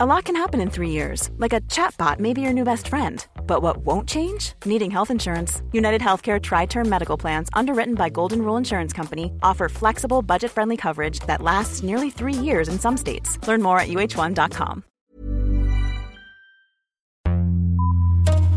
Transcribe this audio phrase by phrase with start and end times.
[0.00, 2.86] A lot can happen in three years, like a chatbot may be your new best
[2.86, 3.26] friend.
[3.48, 4.52] But what won't change?
[4.64, 5.60] Needing health insurance.
[5.72, 10.52] United Healthcare Tri Term Medical Plans, underwritten by Golden Rule Insurance Company, offer flexible, budget
[10.52, 13.44] friendly coverage that lasts nearly three years in some states.
[13.48, 14.84] Learn more at uh1.com.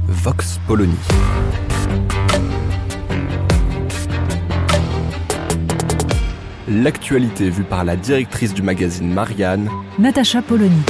[0.09, 0.95] Vox Polony.
[6.67, 9.67] L'actualité vue par la directrice du magazine Marianne,
[9.97, 10.83] Natacha Polony.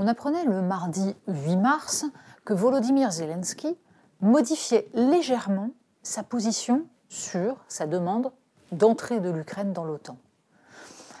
[0.00, 2.06] On apprenait le mardi 8 mars
[2.44, 3.76] que Volodymyr Zelensky
[4.20, 5.70] modifiait légèrement
[6.04, 8.30] sa position sur sa demande
[8.70, 10.16] d'entrée de l'Ukraine dans l'OTAN.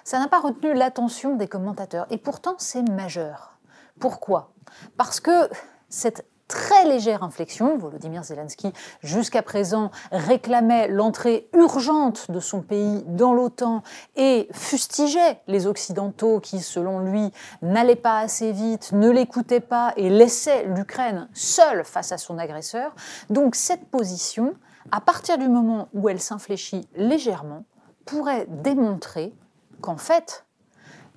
[0.04, 3.58] Ça n'a pas retenu l'attention des commentateurs et pourtant c'est majeur.
[3.98, 4.52] Pourquoi?
[4.96, 5.50] Parce que
[5.88, 7.78] cette très légère inflexion.
[7.78, 13.82] Volodymyr Zelensky, jusqu'à présent, réclamait l'entrée urgente de son pays dans l'OTAN
[14.16, 17.30] et fustigeait les Occidentaux qui, selon lui,
[17.62, 22.94] n'allaient pas assez vite, ne l'écoutaient pas et laissaient l'Ukraine seule face à son agresseur.
[23.30, 24.54] Donc cette position,
[24.90, 27.64] à partir du moment où elle s'infléchit légèrement,
[28.06, 29.34] pourrait démontrer
[29.82, 30.46] qu'en fait,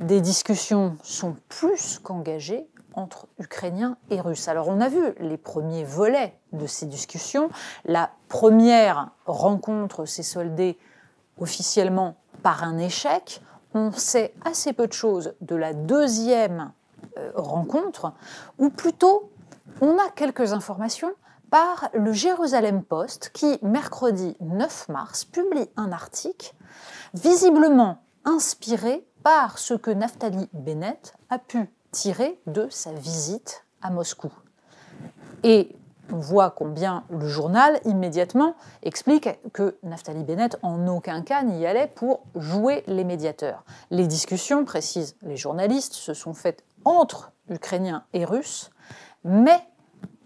[0.01, 4.47] des discussions sont plus qu'engagées entre Ukrainiens et Russes.
[4.47, 7.49] Alors on a vu les premiers volets de ces discussions.
[7.85, 10.77] La première rencontre s'est soldée
[11.39, 13.41] officiellement par un échec.
[13.73, 16.71] On sait assez peu de choses de la deuxième
[17.17, 18.13] euh, rencontre,
[18.59, 19.31] ou plutôt
[19.79, 21.13] on a quelques informations
[21.49, 26.53] par le Jérusalem Post qui, mercredi 9 mars, publie un article
[27.13, 34.31] visiblement inspiré par ce que Naftali Bennett a pu tiré de sa visite à Moscou.
[35.43, 35.75] Et
[36.11, 41.87] on voit combien le journal immédiatement explique que Naftali Bennett en aucun cas n'y allait
[41.87, 43.63] pour jouer les médiateurs.
[43.91, 48.71] Les discussions, précisent les journalistes, se sont faites entre Ukrainiens et Russes,
[49.23, 49.59] mais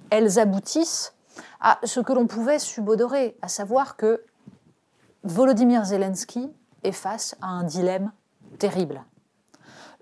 [0.09, 1.13] elles aboutissent
[1.61, 4.23] à ce que l'on pouvait subodorer, à savoir que
[5.23, 6.51] Volodymyr Zelensky
[6.83, 8.11] est face à un dilemme
[8.59, 9.03] terrible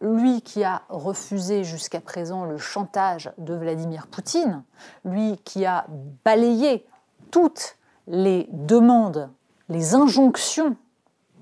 [0.04, 4.64] lui qui a refusé jusqu'à présent le chantage de Vladimir Poutine,
[5.06, 5.86] lui qui a
[6.26, 6.86] balayé
[7.32, 7.78] toutes
[8.08, 9.30] les demandes,
[9.70, 10.76] les injonctions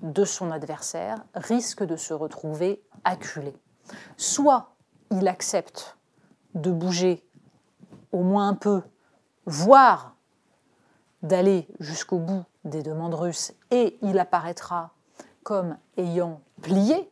[0.03, 3.53] de son adversaire, risque de se retrouver acculé.
[4.15, 4.69] Soit
[5.09, 5.97] il accepte
[6.53, 7.25] de bouger
[8.11, 8.83] au moins un peu,
[9.45, 10.15] voire
[11.23, 14.91] d'aller jusqu'au bout des demandes russes, et il apparaîtra
[15.43, 17.11] comme ayant plié,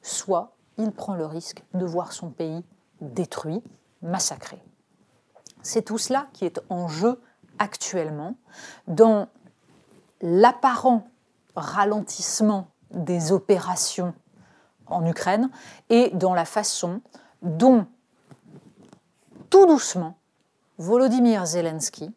[0.00, 2.64] soit il prend le risque de voir son pays
[3.00, 3.62] détruit,
[4.02, 4.62] massacré.
[5.62, 7.20] C'est tout cela qui est en jeu
[7.58, 8.36] actuellement
[8.86, 9.28] dans
[10.20, 11.08] l'apparent
[11.56, 14.14] ralentissement des opérations
[14.86, 15.50] en Ukraine
[15.90, 17.00] et dans la façon
[17.42, 17.86] dont,
[19.50, 20.16] tout doucement,
[20.78, 22.14] Volodymyr Zelensky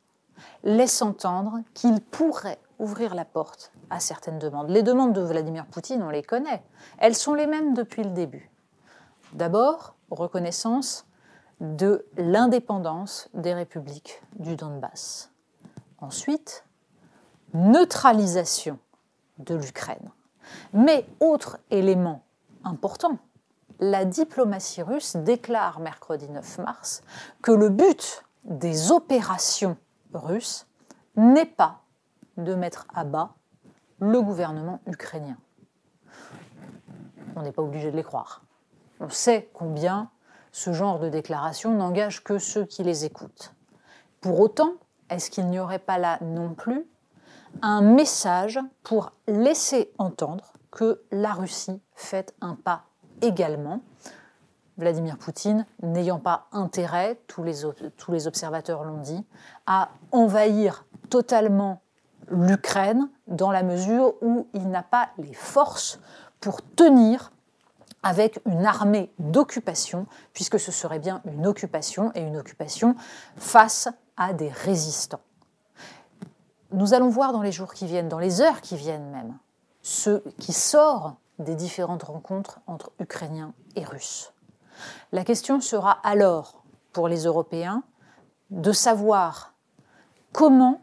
[0.64, 4.70] laisse entendre qu'il pourrait ouvrir la porte à certaines demandes.
[4.70, 6.64] Les demandes de Vladimir Poutine, on les connaît.
[6.98, 8.50] Elles sont les mêmes depuis le début.
[9.34, 11.06] D'abord, reconnaissance
[11.60, 15.32] de l'indépendance des républiques du Donbass.
[16.00, 16.64] Ensuite,
[17.54, 18.80] neutralisation
[19.38, 20.10] de l'Ukraine.
[20.74, 22.24] Mais autre élément
[22.64, 23.18] important,
[23.80, 27.02] la diplomatie russe déclare mercredi 9 mars
[27.42, 29.78] que le but des opérations
[30.14, 30.66] russes
[31.16, 31.82] n'est pas
[32.44, 33.36] de mettre à bas
[34.00, 35.38] le gouvernement ukrainien.
[37.36, 38.44] On n'est pas obligé de les croire.
[39.00, 40.10] On sait combien
[40.52, 43.54] ce genre de déclaration n'engage que ceux qui les écoutent.
[44.22, 44.74] Pour autant,
[45.10, 46.86] est-ce qu'il n'y aurait pas là non plus
[47.62, 52.84] un message pour laisser entendre que la Russie fait un pas
[53.22, 53.82] également
[54.78, 57.62] Vladimir Poutine n'ayant pas intérêt, tous les,
[57.98, 59.26] tous les observateurs l'ont dit,
[59.66, 61.82] à envahir totalement
[62.32, 66.00] l'Ukraine dans la mesure où il n'a pas les forces
[66.40, 67.32] pour tenir
[68.02, 72.96] avec une armée d'occupation, puisque ce serait bien une occupation et une occupation
[73.36, 75.22] face à des résistants.
[76.72, 79.38] Nous allons voir dans les jours qui viennent, dans les heures qui viennent même,
[79.82, 84.34] ce qui sort des différentes rencontres entre Ukrainiens et Russes.
[85.12, 86.64] La question sera alors,
[86.94, 87.84] pour les Européens,
[88.50, 89.54] de savoir
[90.32, 90.82] comment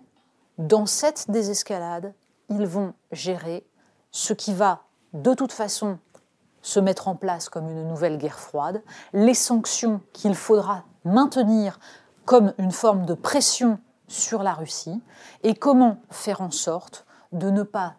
[0.58, 2.14] dans cette désescalade,
[2.48, 3.66] ils vont gérer
[4.10, 4.82] ce qui va
[5.12, 5.98] de toute façon
[6.62, 8.82] se mettre en place comme une nouvelle guerre froide,
[9.12, 11.78] les sanctions qu'il faudra maintenir
[12.24, 15.00] comme une forme de pression sur la Russie,
[15.42, 17.96] et comment faire en sorte de ne pas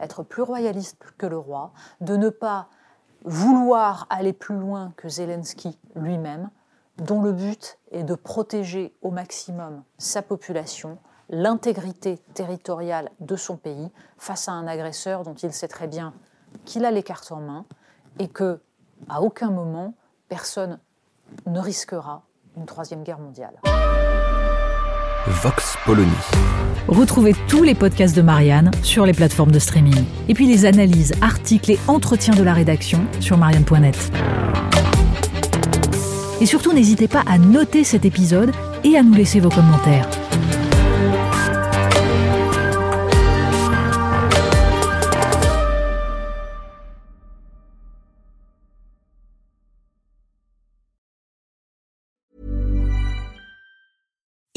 [0.00, 2.68] être plus royaliste que le roi, de ne pas
[3.24, 6.50] vouloir aller plus loin que Zelensky lui-même,
[6.98, 10.98] dont le but est de protéger au maximum sa population,
[11.30, 16.14] l'intégrité territoriale de son pays face à un agresseur dont il sait très bien
[16.64, 17.64] qu'il a les cartes en main
[18.18, 18.60] et que,
[19.08, 19.94] à aucun moment,
[20.28, 20.78] personne
[21.46, 22.22] ne risquera
[22.56, 23.60] une troisième guerre mondiale.
[25.26, 26.10] Vox Polony.
[26.88, 30.04] Retrouvez tous les podcasts de Marianne sur les plateformes de streaming.
[30.28, 34.10] Et puis les analyses, articles et entretiens de la rédaction sur marianne.net.
[36.40, 38.52] Et surtout, n'hésitez pas à noter cet épisode
[38.84, 40.08] et à nous laisser vos commentaires.